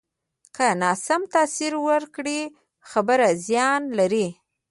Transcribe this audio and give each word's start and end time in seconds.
که 0.55 0.67
ناسم 0.81 1.21
تاثر 1.33 1.73
ورکړې، 1.87 2.39
خبره 2.89 3.29
زیان 3.45 3.81
لري 3.99 4.27